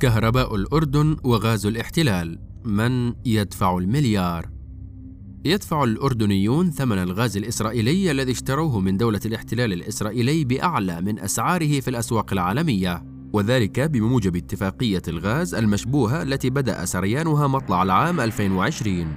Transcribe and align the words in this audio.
كهرباء 0.00 0.54
الأردن 0.54 1.16
وغاز 1.24 1.66
الاحتلال. 1.66 2.38
من 2.64 3.14
يدفع 3.26 3.78
المليار؟ 3.78 4.50
يدفع 5.44 5.84
الأردنيون 5.84 6.70
ثمن 6.70 6.98
الغاز 6.98 7.36
الإسرائيلي 7.36 8.10
الذي 8.10 8.32
اشتروه 8.32 8.80
من 8.80 8.96
دولة 8.96 9.20
الاحتلال 9.26 9.72
الإسرائيلي 9.72 10.44
بأعلى 10.44 11.00
من 11.00 11.18
أسعاره 11.18 11.80
في 11.80 11.88
الأسواق 11.88 12.32
العالمية 12.32 13.04
وذلك 13.32 13.80
بموجب 13.80 14.36
اتفاقية 14.36 15.02
الغاز 15.08 15.54
المشبوهة 15.54 16.22
التي 16.22 16.50
بدأ 16.50 16.84
سريانها 16.84 17.46
مطلع 17.46 17.82
العام 17.82 18.20
2020 18.20 19.16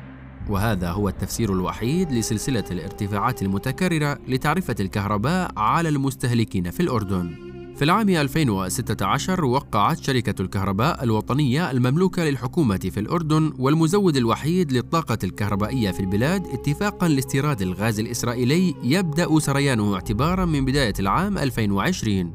وهذا 0.50 0.92
هو 0.92 1.10
التفسير 1.10 1.54
الوحيد 1.54 2.12
لسلسلة 2.12 2.66
الارتفاعات 2.72 3.42
المتكررة 3.42 4.20
لتعرفة 4.28 4.76
الكهرباء 4.80 5.52
على 5.58 5.90
المستهلكين 5.90 6.72
في 6.72 6.80
الأردن. 6.80 7.51
في 7.76 7.84
العام 7.86 8.10
2016 8.10 9.46
وقعت 9.46 10.04
شركة 10.04 10.42
الكهرباء 10.42 11.04
الوطنية 11.04 11.72
المملوكة 11.72 12.24
للحكومة 12.24 12.78
في 12.78 13.00
الأردن 13.00 13.54
والمزود 13.60 14.18
الوحيد 14.18 14.72
للطاقة 14.72 15.18
الكهربائية 15.24 15.92
في 15.92 16.00
البلاد 16.00 16.48
اتفاقا 16.48 17.08
لاستيراد 17.08 17.62
الغاز 17.62 18.00
الإسرائيلي 18.00 18.76
يبدأ 18.84 19.40
سريانه 19.40 19.96
اعتبارا 19.96 20.46
من 20.46 20.66
بداية 20.66 20.94
العام 21.00 21.38
2020 21.38 22.34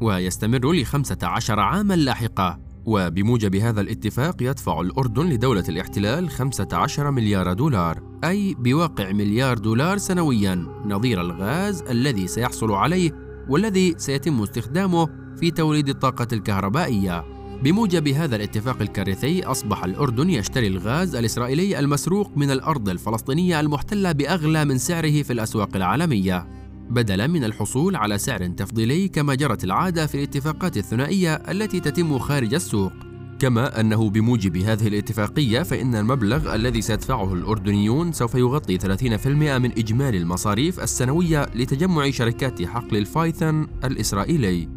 ويستمر 0.00 0.72
ل 0.72 0.84
15 0.84 1.60
عاما 1.60 1.94
لاحقة 1.94 2.58
وبموجب 2.86 3.56
هذا 3.56 3.80
الاتفاق 3.80 4.42
يدفع 4.42 4.80
الأردن 4.80 5.26
لدولة 5.26 5.64
الاحتلال 5.68 6.30
15 6.30 7.10
مليار 7.10 7.52
دولار 7.52 8.02
أي 8.24 8.54
بواقع 8.58 9.12
مليار 9.12 9.58
دولار 9.58 9.98
سنويا 9.98 10.54
نظير 10.84 11.20
الغاز 11.20 11.82
الذي 11.82 12.26
سيحصل 12.26 12.72
عليه 12.72 13.25
والذي 13.48 13.94
سيتم 13.98 14.42
استخدامه 14.42 15.08
في 15.40 15.50
توليد 15.50 15.88
الطاقة 15.88 16.28
الكهربائية. 16.32 17.24
بموجب 17.62 18.08
هذا 18.08 18.36
الاتفاق 18.36 18.82
الكارثي 18.82 19.44
أصبح 19.44 19.84
الأردن 19.84 20.30
يشتري 20.30 20.66
الغاز 20.66 21.14
الإسرائيلي 21.14 21.78
المسروق 21.78 22.36
من 22.36 22.50
الأرض 22.50 22.88
الفلسطينية 22.88 23.60
المحتلة 23.60 24.12
بأغلى 24.12 24.64
من 24.64 24.78
سعره 24.78 25.22
في 25.22 25.32
الأسواق 25.32 25.76
العالمية، 25.76 26.46
بدلا 26.90 27.26
من 27.26 27.44
الحصول 27.44 27.96
على 27.96 28.18
سعر 28.18 28.46
تفضيلي 28.46 29.08
كما 29.08 29.34
جرت 29.34 29.64
العادة 29.64 30.06
في 30.06 30.14
الاتفاقات 30.14 30.76
الثنائية 30.76 31.34
التي 31.34 31.80
تتم 31.80 32.18
خارج 32.18 32.54
السوق. 32.54 32.92
كما 33.38 33.80
أنه 33.80 34.10
بموجب 34.10 34.56
هذه 34.56 34.88
الاتفاقية 34.88 35.62
فإن 35.62 35.94
المبلغ 35.94 36.54
الذي 36.54 36.80
سيدفعه 36.80 37.34
الأردنيون 37.34 38.12
سوف 38.12 38.34
يغطي 38.34 38.78
30% 38.78 39.26
من 39.26 39.72
إجمالي 39.78 40.18
المصاريف 40.18 40.80
السنوية 40.80 41.46
لتجمع 41.54 42.10
شركات 42.10 42.62
حقل 42.62 42.96
الفايثن 42.96 43.66
الإسرائيلي. 43.84 44.68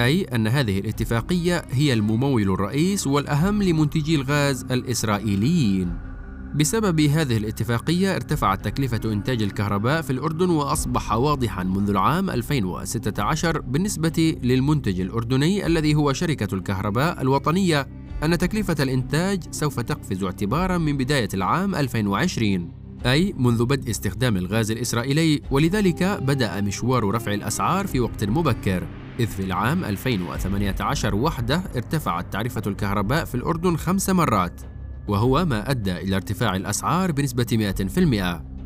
أي 0.00 0.22
أن 0.22 0.46
هذه 0.46 0.78
الاتفاقية 0.78 1.64
هي 1.70 1.92
الممول 1.92 2.42
الرئيس 2.42 3.06
والأهم 3.06 3.62
لمنتجي 3.62 4.14
الغاز 4.14 4.64
الإسرائيليين. 4.70 6.08
بسبب 6.54 7.00
هذه 7.00 7.36
الاتفاقية 7.36 8.14
ارتفعت 8.14 8.64
تكلفة 8.64 9.00
إنتاج 9.04 9.42
الكهرباء 9.42 10.02
في 10.02 10.10
الأردن 10.10 10.50
وأصبح 10.50 11.12
واضحا 11.12 11.64
منذ 11.64 11.90
العام 11.90 12.30
2016 12.30 13.60
بالنسبة 13.60 14.36
للمنتج 14.42 15.00
الأردني 15.00 15.66
الذي 15.66 15.94
هو 15.94 16.12
شركة 16.12 16.54
الكهرباء 16.54 17.22
الوطنية 17.22 17.97
أن 18.24 18.38
تكلفة 18.38 18.76
الإنتاج 18.80 19.42
سوف 19.50 19.80
تقفز 19.80 20.24
اعتبارا 20.24 20.78
من 20.78 20.96
بداية 20.96 21.28
العام 21.34 21.74
2020 21.74 22.72
أي 23.06 23.34
منذ 23.38 23.64
بدء 23.64 23.90
استخدام 23.90 24.36
الغاز 24.36 24.70
الإسرائيلي 24.70 25.42
ولذلك 25.50 26.02
بدأ 26.02 26.60
مشوار 26.60 27.14
رفع 27.14 27.34
الأسعار 27.34 27.86
في 27.86 28.00
وقت 28.00 28.24
مبكر. 28.24 28.86
إذ 29.20 29.26
في 29.26 29.40
العام 29.40 29.84
2018 29.84 31.14
وحده 31.14 31.62
ارتفعت 31.76 32.32
تعرفة 32.32 32.62
الكهرباء 32.66 33.24
في 33.24 33.34
الأردن 33.34 33.76
خمس 33.76 34.10
مرات 34.10 34.60
وهو 35.08 35.44
ما 35.44 35.70
أدى 35.70 35.96
إلى 35.96 36.16
ارتفاع 36.16 36.56
الأسعار 36.56 37.12
بنسبة 37.12 37.72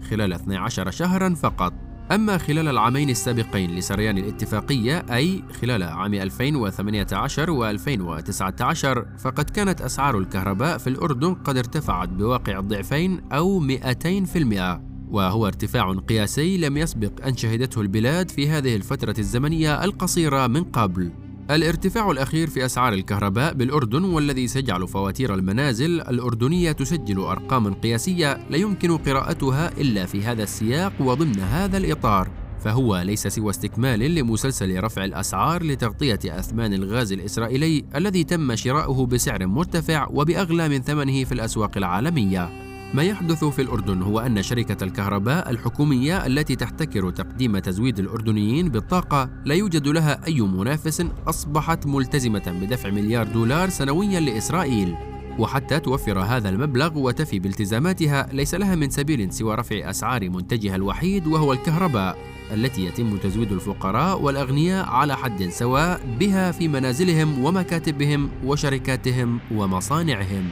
100% 0.03 0.09
خلال 0.11 0.33
12 0.33 0.91
شهرا 0.91 1.35
فقط. 1.35 1.82
أما 2.15 2.39
خلال 2.39 2.69
العامين 2.69 3.11
السابقين 3.11 3.71
لسريان 3.77 4.19
الاتفاقية 4.19 5.05
أي 5.11 5.43
خلال 5.61 5.83
عام 5.83 6.15
2018 6.15 7.51
و 7.51 7.71
2019 7.71 9.07
فقد 9.19 9.51
كانت 9.51 9.81
أسعار 9.81 10.19
الكهرباء 10.19 10.79
في 10.79 10.87
الأردن 10.87 11.35
قد 11.35 11.57
ارتفعت 11.57 12.09
بواقع 12.09 12.59
الضعفين 12.59 13.21
أو 13.33 13.67
200% 13.69 14.81
وهو 15.09 15.47
ارتفاع 15.47 15.93
قياسي 15.93 16.57
لم 16.59 16.77
يسبق 16.77 17.27
أن 17.27 17.37
شهدته 17.37 17.81
البلاد 17.81 18.31
في 18.31 18.49
هذه 18.49 18.77
الفترة 18.77 19.15
الزمنية 19.19 19.85
القصيرة 19.85 20.47
من 20.47 20.65
قبل. 20.65 21.13
الارتفاع 21.55 22.11
الأخير 22.11 22.51
في 22.51 22.65
أسعار 22.65 22.93
الكهرباء 22.93 23.55
بالأردن 23.55 24.05
والذي 24.05 24.49
سيجعل 24.49 24.89
فواتير 24.89 25.35
المنازل 25.35 26.01
الأردنية 26.01 26.73
تسجل 26.73 27.19
أرقاما 27.19 27.75
قياسية 27.83 28.47
لا 28.51 28.57
يمكن 28.57 28.97
قراءتها 28.97 29.71
إلا 29.79 30.07
في 30.07 30.23
هذا 30.23 30.43
السياق 30.43 30.93
وضمن 31.01 31.41
هذا 31.41 31.77
الإطار 31.77 32.29
فهو 32.65 32.99
ليس 32.99 33.27
سوى 33.27 33.51
استكمال 33.51 33.99
لمسلسل 33.99 34.85
رفع 34.85 35.05
الأسعار 35.05 35.63
لتغطية 35.63 36.19
أثمان 36.27 36.75
الغاز 36.75 37.13
الإسرائيلي 37.13 37.85
الذي 37.95 38.25
تم 38.25 38.55
شراؤه 38.55 39.07
بسعر 39.07 39.47
مرتفع 39.47 40.07
وبأغلى 40.11 40.69
من 40.69 40.83
ثمنه 40.83 41.25
في 41.25 41.33
الأسواق 41.33 41.77
العالمية. 41.77 42.72
ما 42.95 43.03
يحدث 43.03 43.45
في 43.45 43.63
الأردن 43.63 44.03
هو 44.03 44.21
أن 44.21 44.43
شركة 44.43 44.85
الكهرباء 44.85 45.51
الحكومية 45.51 46.27
التي 46.27 46.57
تحتكر 46.57 47.11
تقديم 47.11 47.59
تزويد 47.59 47.99
الأردنيين 47.99 48.69
بالطاقة 48.69 49.31
لا 49.45 49.55
يوجد 49.55 49.89
لها 49.89 50.27
أي 50.27 50.41
منافس 50.41 51.07
أصبحت 51.27 51.87
ملتزمة 51.87 52.59
بدفع 52.63 52.91
مليار 52.91 53.27
دولار 53.27 53.69
سنويا 53.69 54.21
لإسرائيل. 54.21 54.95
وحتى 55.39 55.81
توفر 55.81 56.19
هذا 56.19 56.49
المبلغ 56.49 56.99
وتفي 56.99 57.39
بالتزاماتها 57.39 58.29
ليس 58.33 58.55
لها 58.55 58.75
من 58.75 58.91
سبيل 58.91 59.33
سوى 59.33 59.55
رفع 59.55 59.91
أسعار 59.91 60.31
منتجها 60.31 60.77
الوحيد 60.77 61.27
وهو 61.27 61.53
الكهرباء 61.53 62.19
التي 62.55 62.85
يتم 62.85 63.17
تزويد 63.17 63.53
الفقراء 63.53 64.23
والأغنياء 64.23 64.87
على 64.87 65.17
حد 65.17 65.49
سواء 65.49 66.01
بها 66.21 66.53
في 66.53 66.69
منازلهم 66.69 67.45
ومكاتبهم 67.45 68.31
وشركاتهم 68.45 69.41
ومصانعهم. 69.55 70.45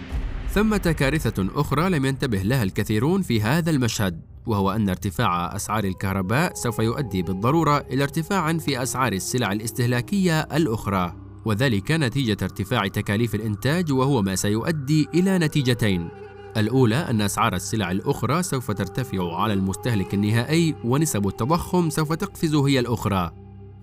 ثمة 0.54 0.94
كارثة 0.98 1.60
أخرى 1.60 1.90
لم 1.90 2.04
ينتبه 2.04 2.42
لها 2.42 2.62
الكثيرون 2.62 3.22
في 3.22 3.42
هذا 3.42 3.70
المشهد 3.70 4.20
وهو 4.46 4.70
أن 4.70 4.88
ارتفاع 4.88 5.56
أسعار 5.56 5.84
الكهرباء 5.84 6.54
سوف 6.54 6.78
يؤدي 6.78 7.22
بالضرورة 7.22 7.78
إلى 7.78 8.02
ارتفاع 8.02 8.58
في 8.58 8.82
أسعار 8.82 9.12
السلع 9.12 9.52
الاستهلاكية 9.52 10.40
الأخرى 10.40 11.16
وذلك 11.44 11.90
نتيجة 11.90 12.36
ارتفاع 12.42 12.86
تكاليف 12.86 13.34
الإنتاج 13.34 13.92
وهو 13.92 14.22
ما 14.22 14.34
سيؤدي 14.34 15.08
إلى 15.14 15.38
نتيجتين. 15.38 16.08
الأولى 16.56 16.96
أن 16.96 17.20
أسعار 17.20 17.54
السلع 17.54 17.90
الأخرى 17.90 18.42
سوف 18.42 18.70
ترتفع 18.70 19.36
على 19.36 19.52
المستهلك 19.52 20.14
النهائي 20.14 20.74
ونسب 20.84 21.28
التضخم 21.28 21.90
سوف 21.90 22.12
تقفز 22.12 22.54
هي 22.54 22.78
الأخرى. 22.78 23.30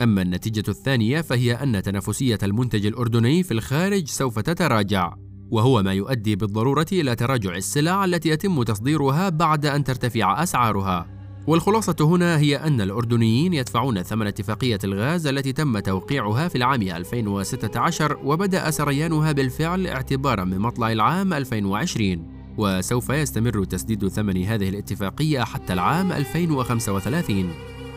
أما 0.02 0.22
النتيجة 0.22 0.64
الثانية 0.70 1.22
فهي 1.22 1.54
أن 1.54 1.82
تنافسية 1.84 2.40
المنتج 2.44 2.86
الأردني 2.86 3.44
في 3.44 3.52
الخارج 3.52 4.08
سوف 4.08 4.40
تتراجع. 4.40 5.27
وهو 5.52 5.84
ما 5.84 5.94
يؤدي 5.94 6.36
بالضرورة 6.36 6.86
إلى 6.92 7.16
تراجع 7.16 7.56
السلع 7.56 8.06
التي 8.06 8.30
يتم 8.30 8.64
تصديرها 8.64 9.30
بعد 9.30 9.66
أن 9.66 9.84
ترتفع 9.84 10.44
أسعارها. 10.44 11.18
والخلاصة 11.48 11.96
هنا 12.02 12.38
هي 12.38 12.56
أن 12.56 12.82
الأردنيين 12.82 13.54
يدفعون 13.54 14.02
ثمن 14.02 14.28
اتفاقية 14.28 14.80
الغاز 14.84 15.28
التي 15.28 15.54
تم 15.54 15.80
توقيعها 15.80 16.48
في 16.48 16.58
العام 16.58 16.82
2016 16.82 18.18
وبدأ 18.24 18.72
سريانها 18.72 19.32
بالفعل 19.32 19.88
اعتبارا 19.88 20.44
من 20.44 20.60
مطلع 20.60 20.92
العام 20.92 21.34
2020 21.34 22.38
وسوف 22.58 23.10
يستمر 23.10 23.64
تسديد 23.64 24.08
ثمن 24.08 24.44
هذه 24.44 24.70
الاتفاقية 24.70 25.40
حتى 25.40 25.74
العام 25.74 26.12
2035 26.12 27.50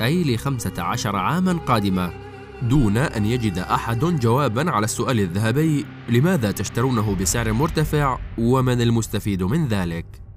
أي 0.02 0.22
ل 0.22 0.38
15 0.38 1.16
عاما 1.16 1.52
قادمة 1.52 2.29
دون 2.62 2.96
أن 2.96 3.26
يجد 3.26 3.58
أحد 3.58 3.98
جوابا 3.98 4.70
على 4.70 4.84
السؤال 4.84 5.20
الذهبي 5.20 5.86
لماذا 6.08 6.50
تشترونه 6.50 7.14
بسعر 7.14 7.52
مرتفع 7.52 8.18
ومن 8.38 8.80
المستفيد 8.80 9.42
من 9.42 9.68
ذلك؟ 9.68 10.29